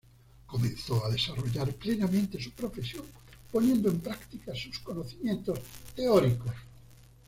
Comenzó 0.47 1.05
a 1.05 1.11
desarrollar 1.11 1.73
plenamente 1.75 2.41
su 2.41 2.49
profesión, 2.53 3.05
poniendo 3.51 3.87
en 3.89 3.99
práctica 3.99 4.51
sus 4.55 4.79
conocimientos 4.79 5.59
teóricos. 5.95 6.55